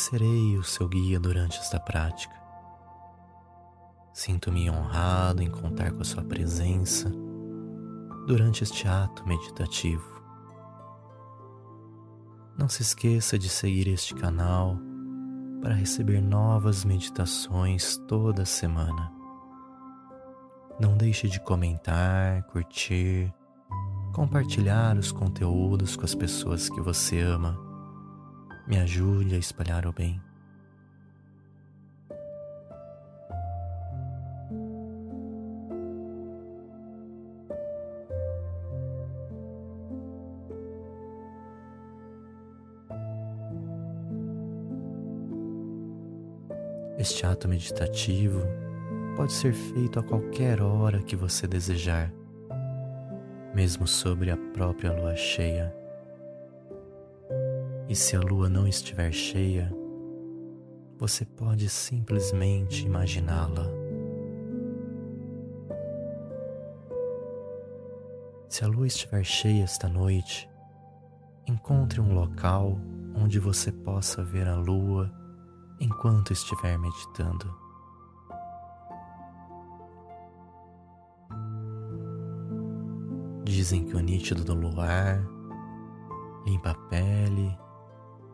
serei 0.00 0.56
o 0.56 0.64
seu 0.64 0.88
guia 0.88 1.20
durante 1.20 1.58
esta 1.58 1.78
prática. 1.78 2.34
Sinto-me 4.14 4.70
honrado 4.70 5.42
em 5.42 5.50
contar 5.50 5.92
com 5.92 6.00
a 6.00 6.04
sua 6.04 6.24
presença 6.24 7.12
durante 8.26 8.64
este 8.64 8.88
ato 8.88 9.26
meditativo. 9.28 10.20
Não 12.58 12.68
se 12.68 12.82
esqueça 12.82 13.38
de 13.38 13.48
seguir 13.48 13.88
este 13.88 14.14
canal 14.14 14.78
para 15.60 15.74
receber 15.74 16.20
novas 16.22 16.82
meditações 16.84 17.98
toda 18.08 18.46
semana. 18.46 19.12
Não 20.80 20.96
deixe 20.96 21.28
de 21.28 21.38
comentar, 21.40 22.42
curtir, 22.44 23.32
compartilhar 24.14 24.96
os 24.96 25.12
conteúdos 25.12 25.94
com 25.94 26.06
as 26.06 26.14
pessoas 26.14 26.70
que 26.70 26.80
você 26.80 27.20
ama. 27.20 27.69
Me 28.66 28.78
ajude 28.78 29.34
a 29.34 29.38
espalhar 29.38 29.86
o 29.86 29.92
bem. 29.92 30.20
Este 47.00 47.24
ato 47.24 47.48
meditativo 47.48 48.42
pode 49.16 49.32
ser 49.32 49.54
feito 49.54 49.98
a 49.98 50.02
qualquer 50.02 50.60
hora 50.60 51.02
que 51.02 51.16
você 51.16 51.46
desejar, 51.46 52.12
mesmo 53.54 53.86
sobre 53.86 54.30
a 54.30 54.36
própria 54.36 54.92
lua 54.92 55.16
cheia. 55.16 55.79
E 57.90 57.96
se 57.96 58.14
a 58.14 58.20
lua 58.20 58.48
não 58.48 58.68
estiver 58.68 59.10
cheia, 59.10 59.68
você 60.96 61.24
pode 61.24 61.68
simplesmente 61.68 62.86
imaginá-la. 62.86 63.66
Se 68.48 68.62
a 68.62 68.68
lua 68.68 68.86
estiver 68.86 69.24
cheia 69.24 69.64
esta 69.64 69.88
noite, 69.88 70.48
encontre 71.48 72.00
um 72.00 72.14
local 72.14 72.78
onde 73.16 73.40
você 73.40 73.72
possa 73.72 74.22
ver 74.22 74.46
a 74.46 74.54
lua 74.54 75.12
enquanto 75.80 76.32
estiver 76.32 76.78
meditando. 76.78 77.52
Dizem 83.42 83.84
que 83.84 83.96
o 83.96 84.00
nítido 84.00 84.44
do 84.44 84.54
luar 84.54 85.20
limpa 86.46 86.70
a 86.70 86.74
pele 86.88 87.58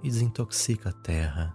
e 0.06 0.10
desintoxica 0.10 0.90
a 0.90 0.92
terra. 0.92 1.52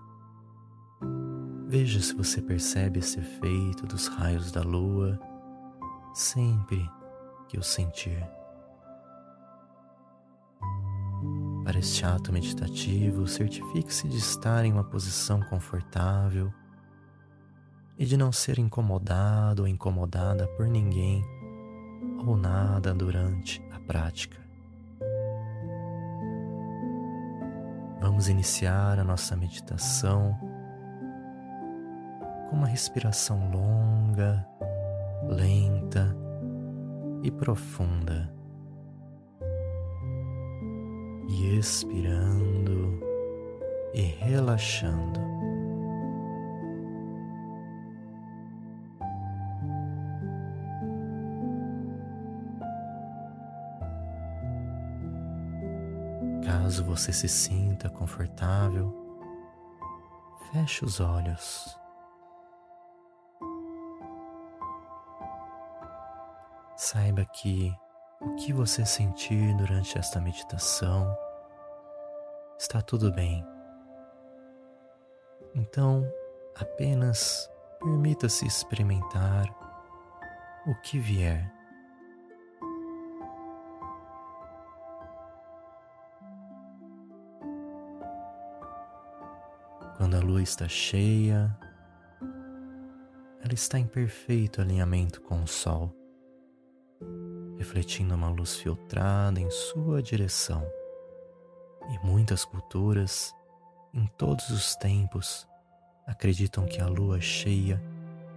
Veja 1.70 2.02
se 2.02 2.14
você 2.14 2.42
percebe 2.42 3.00
esse 3.00 3.18
efeito 3.18 3.88
dos 3.88 4.08
raios 4.08 4.52
da 4.52 4.62
lua 4.62 5.18
sempre 6.14 6.86
que 7.48 7.58
o 7.58 7.64
sentir. 7.64 8.22
Para 11.64 11.80
este 11.80 12.06
ato 12.06 12.34
meditativo, 12.34 13.26
certifique-se 13.26 14.10
de 14.10 14.18
estar 14.18 14.66
em 14.66 14.74
uma 14.74 14.84
posição 14.84 15.40
confortável 15.44 16.52
e 17.98 18.06
de 18.06 18.18
não 18.18 18.34
ser 18.34 18.60
incomodado 18.60 19.62
ou 19.62 19.68
incomodada 19.68 20.46
por 20.58 20.68
ninguém 20.68 21.24
ou 22.28 22.36
nada 22.36 22.94
durante 22.94 23.64
a 23.72 23.80
prática. 23.80 24.41
Vamos 28.22 28.30
iniciar 28.30 29.00
a 29.00 29.04
nossa 29.04 29.36
meditação 29.36 30.38
com 32.48 32.56
uma 32.56 32.68
respiração 32.68 33.50
longa, 33.50 34.48
lenta 35.28 36.16
e 37.24 37.32
profunda 37.32 38.32
e 41.30 41.58
expirando 41.58 43.00
e 43.92 44.02
relaxando. 44.02 45.20
Caso 56.52 56.84
você 56.84 57.14
se 57.14 57.30
sinta 57.30 57.90
confortável, 57.90 58.94
feche 60.52 60.84
os 60.84 61.00
olhos. 61.00 61.80
Saiba 66.76 67.24
que 67.24 67.74
o 68.20 68.36
que 68.36 68.52
você 68.52 68.86
sentir 68.86 69.56
durante 69.56 69.98
esta 69.98 70.20
meditação 70.20 71.18
está 72.60 72.82
tudo 72.82 73.14
bem. 73.14 73.46
Então, 75.56 76.06
apenas 76.60 77.50
permita-se 77.80 78.46
experimentar 78.46 79.46
o 80.68 80.76
que 80.82 81.00
vier. 81.00 81.61
Quando 90.02 90.18
a 90.18 90.20
lua 90.20 90.42
está 90.42 90.68
cheia, 90.68 91.56
ela 93.40 93.54
está 93.54 93.78
em 93.78 93.86
perfeito 93.86 94.60
alinhamento 94.60 95.22
com 95.22 95.44
o 95.44 95.48
sol 95.48 95.96
refletindo 97.56 98.16
uma 98.16 98.28
luz 98.28 98.56
filtrada 98.56 99.40
em 99.40 99.48
sua 99.52 100.02
direção. 100.02 100.68
E 101.92 102.04
muitas 102.04 102.44
culturas, 102.44 103.32
em 103.94 104.08
todos 104.18 104.50
os 104.50 104.76
tempos, 104.76 105.48
acreditam 106.08 106.66
que 106.66 106.82
a 106.82 106.88
lua 106.88 107.22
cheia, 107.22 107.80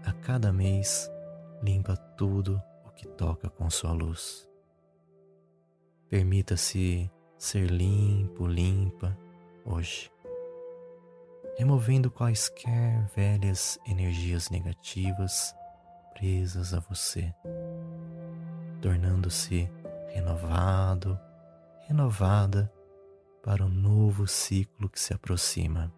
a 0.04 0.12
cada 0.12 0.52
mês, 0.52 1.10
limpa 1.62 1.96
tudo 1.96 2.62
o 2.84 2.90
que 2.90 3.08
toca 3.08 3.48
com 3.48 3.70
sua 3.70 3.92
luz. 3.92 4.46
Permita-se 6.10 7.10
ser 7.38 7.70
limpo, 7.70 8.46
limpa 8.46 9.16
hoje, 9.64 10.12
removendo 11.56 12.10
quaisquer 12.10 13.08
velhas 13.14 13.78
energias 13.86 14.50
negativas 14.50 15.54
presas 16.14 16.74
a 16.74 16.80
você 16.80 17.34
tornando-se 18.84 19.66
renovado, 20.12 21.18
renovada 21.88 22.70
para 23.42 23.64
o 23.64 23.68
novo 23.68 24.26
ciclo 24.26 24.90
que 24.90 25.00
se 25.00 25.14
aproxima. 25.14 25.90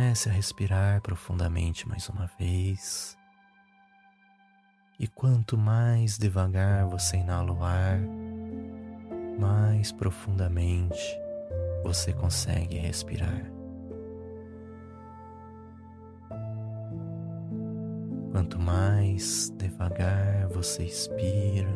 Comece 0.00 0.30
a 0.30 0.32
respirar 0.32 1.02
profundamente 1.02 1.86
mais 1.86 2.08
uma 2.08 2.26
vez. 2.38 3.18
E 4.98 5.06
quanto 5.06 5.58
mais 5.58 6.16
devagar 6.16 6.86
você 6.86 7.18
inala 7.18 7.52
o 7.52 7.62
ar, 7.62 8.00
mais 9.38 9.92
profundamente 9.92 10.98
você 11.84 12.14
consegue 12.14 12.78
respirar. 12.78 13.44
Quanto 18.32 18.58
mais 18.58 19.50
devagar 19.58 20.48
você 20.48 20.84
expira, 20.84 21.74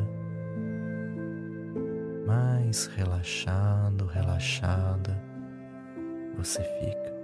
mais 2.25 2.87
relaxado, 2.87 4.07
relaxada 4.07 5.15
você 6.35 6.63
fica. 6.63 7.14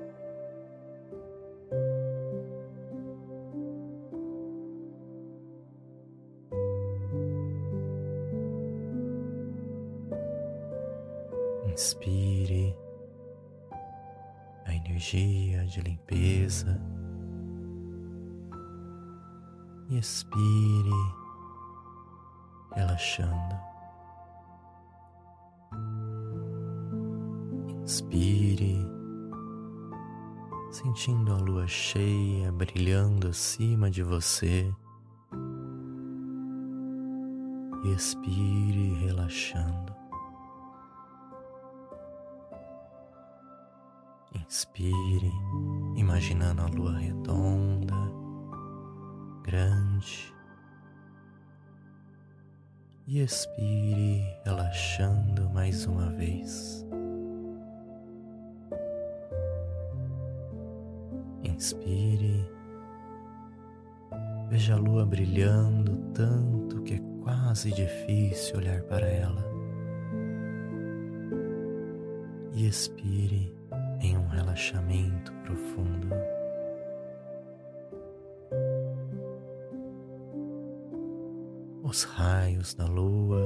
Limpeza 16.51 16.81
e 19.89 19.97
expire, 19.97 20.89
relaxando. 22.75 23.55
Inspire, 27.83 28.77
sentindo 30.71 31.33
a 31.33 31.37
lua 31.37 31.67
cheia 31.67 32.51
brilhando 32.51 33.27
acima 33.27 33.89
de 33.89 34.03
você. 34.03 34.73
E 37.83 37.91
expire 37.93 38.93
relaxando. 39.05 40.00
Inspire, 44.51 45.31
imaginando 45.95 46.61
a 46.63 46.67
lua 46.67 46.97
redonda, 46.97 47.95
grande. 49.43 50.35
E 53.07 53.21
expire, 53.21 54.25
relaxando 54.43 55.49
mais 55.51 55.85
uma 55.85 56.09
vez. 56.09 56.85
Inspire, 61.45 62.45
veja 64.49 64.73
a 64.73 64.77
lua 64.77 65.05
brilhando 65.05 65.95
tanto 66.13 66.83
que 66.83 66.95
é 66.95 66.99
quase 67.23 67.71
difícil 67.71 68.57
olhar 68.57 68.81
para 68.81 69.07
ela. 69.07 69.45
E 72.53 72.67
expire 72.67 73.60
em 74.01 74.17
um 74.17 74.27
relaxamento 74.27 75.31
profundo. 75.43 76.09
Os 81.83 82.03
raios 82.03 82.73
da 82.73 82.85
lua 82.85 83.45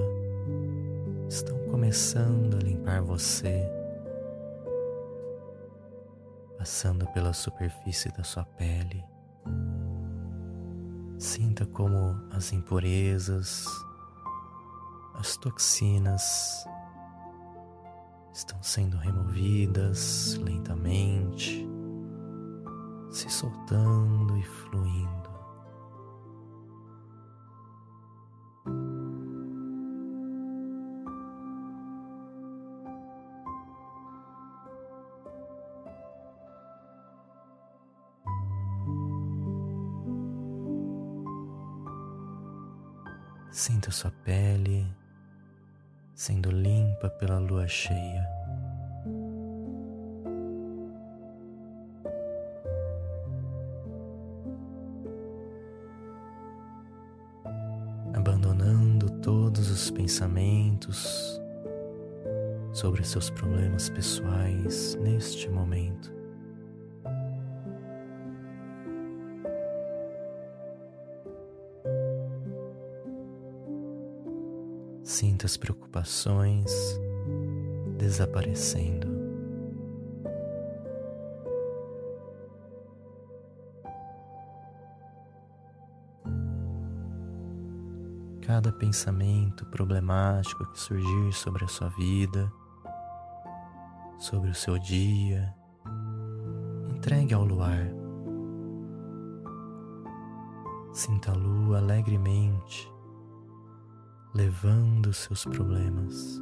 estão 1.27 1.57
começando 1.69 2.55
a 2.55 2.59
limpar 2.59 3.01
você, 3.01 3.69
passando 6.57 7.05
pela 7.07 7.33
superfície 7.33 8.09
da 8.15 8.23
sua 8.23 8.45
pele. 8.45 9.03
Sinta 11.17 11.65
como 11.65 12.15
as 12.31 12.53
impurezas, 12.53 13.65
as 15.15 15.35
toxinas 15.37 16.65
estão 18.35 18.61
sendo 18.61 18.97
removidas 18.97 20.35
lentamente, 20.43 21.65
se 23.09 23.29
soltando 23.29 24.37
e 24.37 24.43
fluindo. 24.43 25.25
Sinta 43.49 43.89
sua 43.91 44.11
pele 44.11 44.85
sendo 46.15 46.49
limpa 46.49 47.09
pela 47.09 47.37
lua 47.37 47.67
cheia. 47.67 48.25
Abandonando 58.13 59.09
todos 59.19 59.69
os 59.69 59.91
pensamentos 59.91 61.41
sobre 62.71 63.03
seus 63.03 63.29
problemas 63.29 63.89
pessoais 63.89 64.95
neste 65.01 65.49
momento. 65.49 66.24
Sinta 75.05 75.45
as 75.45 75.55
preocupações 75.55 76.99
desaparecendo. 77.95 79.07
Cada 88.41 88.71
pensamento 88.71 89.63
problemático 89.67 90.65
que 90.71 90.79
surgir 90.79 91.33
sobre 91.33 91.65
a 91.65 91.67
sua 91.67 91.89
vida, 91.89 92.51
sobre 94.17 94.49
o 94.49 94.55
seu 94.55 94.79
dia, 94.79 95.53
entregue 96.89 97.35
ao 97.35 97.45
luar. 97.45 97.91
Sinta 100.91 101.31
a 101.31 101.35
lua 101.35 101.77
alegremente 101.77 102.94
levando 104.35 105.13
seus 105.13 105.45
problemas. 105.45 106.41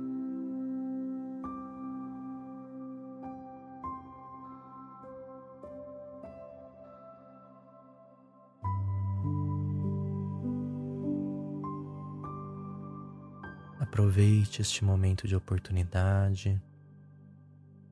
Aproveite 13.80 14.64
este 14.64 14.84
momento 14.84 15.28
de 15.28 15.36
oportunidade 15.36 16.60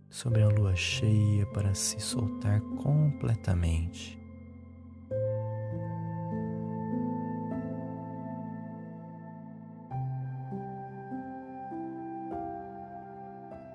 sobre 0.10 0.41
a 0.41 0.48
lua 0.48 0.75
cheia 0.75 1.46
para 1.53 1.75
se 1.75 2.00
soltar 2.00 2.60
completamente. 2.81 4.20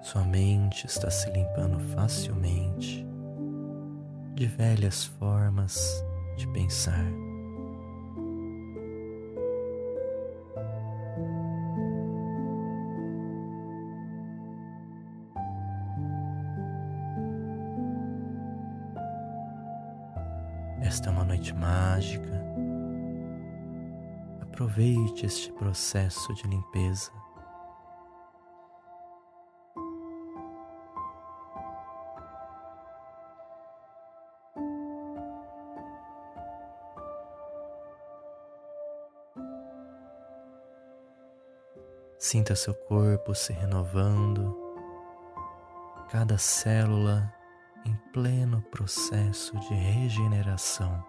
Sua 0.06 0.22
mente 0.22 0.86
está 0.86 1.10
se 1.10 1.28
limpando 1.32 1.80
facilmente 1.92 3.04
de 4.36 4.46
velhas 4.46 5.04
formas 5.04 5.76
de 6.36 6.46
pensar. 6.52 7.04
Esta 20.82 21.08
é 21.08 21.10
uma 21.10 21.24
noite 21.24 21.52
mágica. 21.52 22.46
Aproveite 24.40 25.26
este 25.26 25.50
processo 25.54 26.32
de 26.34 26.46
limpeza. 26.46 27.10
Sinta 42.28 42.56
seu 42.56 42.74
corpo 42.74 43.36
se 43.36 43.52
renovando, 43.52 44.52
cada 46.10 46.36
célula 46.36 47.32
em 47.84 47.94
pleno 48.12 48.60
processo 48.62 49.56
de 49.60 49.72
regeneração. 49.72 51.04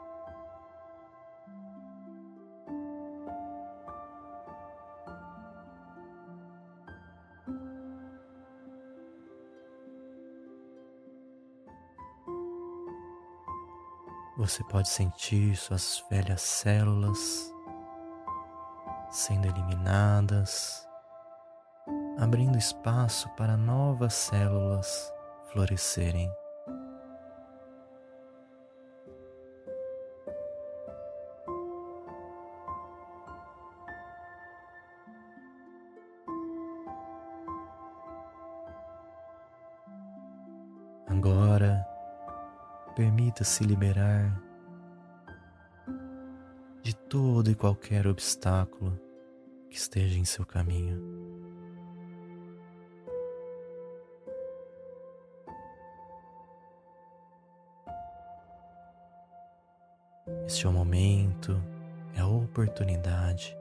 Você 14.38 14.64
pode 14.66 14.88
sentir 14.88 15.56
suas 15.56 16.06
velhas 16.12 16.42
células 16.44 17.52
sendo 19.10 19.48
eliminadas 19.48 20.87
abrindo 22.18 22.58
espaço 22.58 23.30
para 23.36 23.56
novas 23.56 24.14
células 24.14 25.14
florescerem. 25.52 26.32
Agora, 41.08 41.86
permita-se 42.96 43.64
liberar 43.64 44.40
de 46.82 46.96
todo 46.96 47.50
e 47.50 47.56
qualquer 47.56 48.08
obstáculo 48.08 49.00
que 49.70 49.78
esteja 49.78 50.20
em 50.20 50.26
seu 50.26 50.46
caminho. 50.46 51.17
Momento, 61.48 61.64
é 62.16 62.20
a 62.20 62.28
oportunidade 62.28 63.58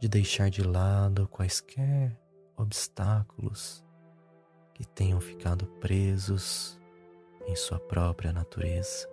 de 0.00 0.08
deixar 0.08 0.50
de 0.50 0.62
lado 0.62 1.28
quaisquer 1.28 2.16
obstáculos 2.56 3.84
que 4.74 4.84
tenham 4.86 5.20
ficado 5.20 5.66
presos 5.80 6.78
em 7.46 7.56
sua 7.56 7.78
própria 7.78 8.32
natureza. 8.32 9.08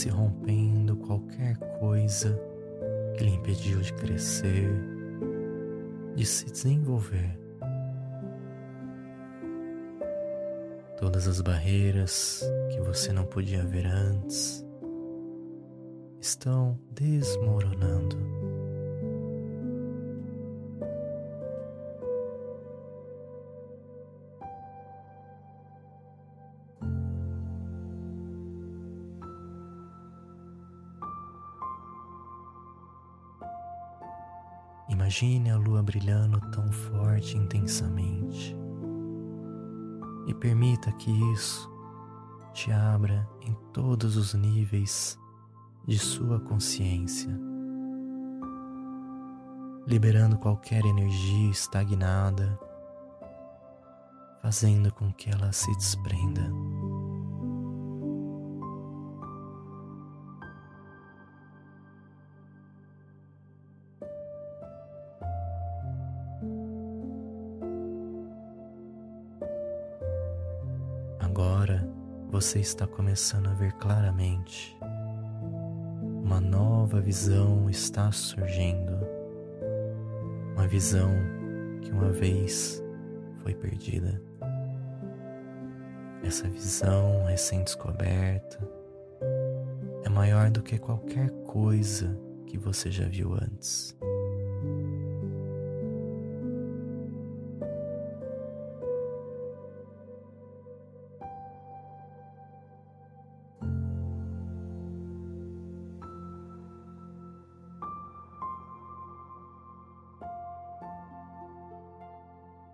Sinta-se 0.00 0.08
rompendo 0.08 0.96
qualquer 0.96 1.56
coisa 1.78 2.40
que 3.16 3.24
lhe 3.24 3.34
impediu 3.34 3.80
de 3.80 3.92
crescer, 3.94 4.70
de 6.14 6.24
se 6.24 6.46
desenvolver. 6.46 7.38
Todas 10.98 11.26
as 11.26 11.40
barreiras 11.40 12.42
que 12.70 12.80
você 12.80 13.12
não 13.12 13.26
podia 13.26 13.62
ver 13.64 13.86
antes 13.86 14.64
estão 16.20 16.78
desmoronando. 16.90 18.39
Imagine 34.90 35.50
a 35.50 35.56
lua 35.56 35.82
brilhando 35.82 36.40
tão 36.50 36.70
forte 36.72 37.36
e 37.36 37.38
intensamente. 37.38 38.56
E 40.26 40.34
permita 40.34 40.90
que 40.92 41.10
isso 41.32 41.70
te 42.52 42.72
abra 42.72 43.26
em 43.40 43.54
todos 43.72 44.16
os 44.16 44.34
níveis 44.34 45.18
de 45.86 45.98
sua 45.98 46.40
consciência, 46.40 47.30
liberando 49.86 50.36
qualquer 50.38 50.84
energia 50.84 51.50
estagnada, 51.50 52.58
fazendo 54.42 54.92
com 54.92 55.12
que 55.12 55.30
ela 55.30 55.52
se 55.52 55.72
desprenda. 55.76 56.50
Agora 71.40 71.88
você 72.28 72.60
está 72.60 72.86
começando 72.86 73.48
a 73.48 73.54
ver 73.54 73.72
claramente. 73.78 74.78
Uma 76.22 76.38
nova 76.38 77.00
visão 77.00 77.70
está 77.70 78.12
surgindo. 78.12 78.92
Uma 80.52 80.68
visão 80.68 81.10
que 81.80 81.90
uma 81.90 82.12
vez 82.12 82.84
foi 83.38 83.54
perdida. 83.54 84.20
Essa 86.22 86.46
visão 86.46 87.24
recém-descoberta 87.24 88.58
é 90.04 90.10
maior 90.10 90.50
do 90.50 90.62
que 90.62 90.78
qualquer 90.78 91.30
coisa 91.46 92.14
que 92.44 92.58
você 92.58 92.90
já 92.90 93.06
viu 93.06 93.32
antes. 93.32 93.96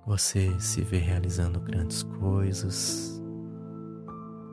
Você 0.07 0.59
se 0.61 0.83
vê 0.83 0.99
realizando 0.99 1.59
grandes 1.59 2.05
coisas. 2.05 3.21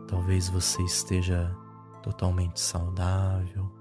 Talvez 0.07 0.49
você 0.49 0.81
esteja 0.81 1.55
totalmente 2.01 2.59
saudável, 2.59 3.71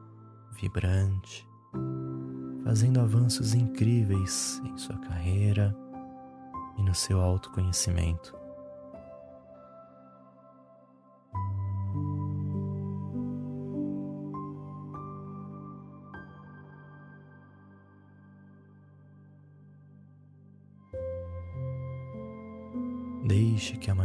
vibrante, 0.53 1.49
fazendo 2.63 3.01
avanços 3.01 3.55
incríveis 3.55 4.61
em 4.67 4.77
sua 4.77 4.99
carreira 4.99 5.75
e 6.77 6.83
no 6.83 6.95
seu 6.95 7.19
autoconhecimento. 7.19 8.42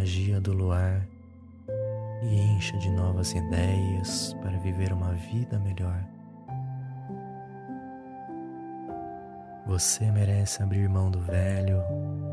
Magia 0.08 0.40
do 0.40 0.54
luar 0.54 1.06
lhe 2.24 2.40
encha 2.40 2.78
de 2.78 2.90
novas 2.90 3.34
ideias 3.34 4.34
para 4.42 4.58
viver 4.58 4.94
uma 4.94 5.12
vida 5.12 5.60
melhor. 5.60 6.02
Você 9.66 10.10
merece 10.10 10.64
abrir 10.64 10.88
mão 10.88 11.12
do 11.12 11.20
velho 11.20 11.82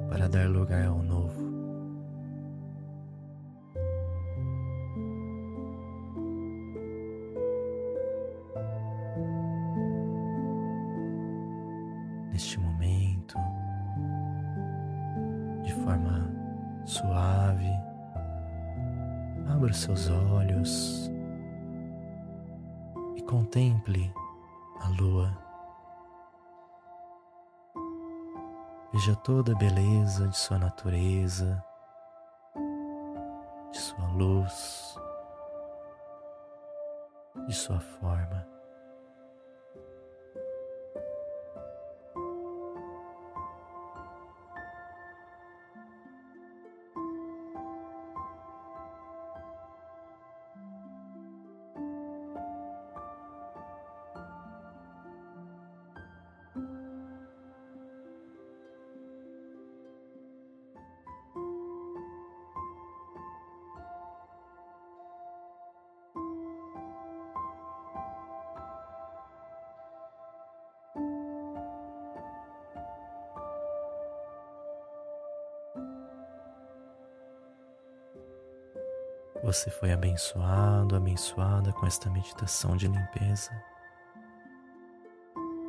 para 0.08 0.28
dar 0.28 0.48
lugar 0.48 0.86
ao 0.86 1.02
novo. 1.02 1.43
Abra 19.64 19.72
seus 19.72 20.10
olhos 20.10 21.10
e 23.16 23.22
contemple 23.22 24.12
a 24.82 24.88
lua. 24.88 25.34
Veja 28.92 29.16
toda 29.16 29.52
a 29.52 29.56
beleza 29.56 30.28
de 30.28 30.36
sua 30.36 30.58
natureza, 30.58 31.64
de 33.72 33.78
sua 33.78 34.06
luz, 34.08 34.98
de 37.46 37.54
sua 37.54 37.80
forma. 37.80 38.53
Você 79.44 79.68
foi 79.68 79.92
abençoado, 79.92 80.96
abençoada 80.96 81.70
com 81.70 81.86
esta 81.86 82.08
meditação 82.08 82.78
de 82.78 82.88
limpeza. 82.88 83.50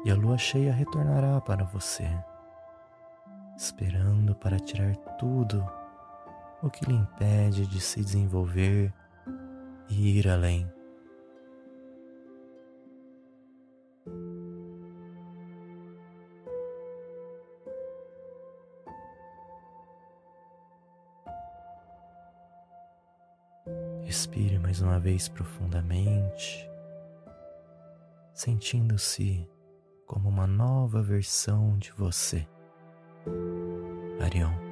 E 0.06 0.10
a 0.10 0.16
lua 0.16 0.38
cheia 0.38 0.72
retornará 0.72 1.42
para 1.42 1.66
você, 1.66 2.10
esperando 3.58 4.34
para 4.34 4.58
tirar 4.58 4.96
tudo 5.18 5.62
o 6.64 6.70
que 6.70 6.86
lhe 6.86 6.96
impede 6.96 7.68
de 7.68 7.82
se 7.82 8.00
desenvolver 8.00 8.94
e 9.90 10.20
ir 10.20 10.30
além. 10.30 10.75
Respire 24.06 24.60
mais 24.60 24.82
uma 24.82 25.00
vez 25.00 25.28
profundamente, 25.28 26.70
sentindo-se 28.34 29.50
como 30.06 30.30
uma 30.30 30.46
nova 30.46 31.02
versão 31.02 31.76
de 31.80 31.92
você. 31.92 32.48
Arião. 34.22 34.65